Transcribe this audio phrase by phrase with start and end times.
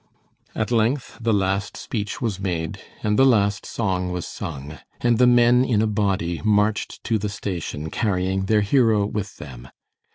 [0.55, 5.27] At length the last speech was made, and the last song was sung, and the
[5.27, 9.67] men in a body marched to the station carrying their hero with them.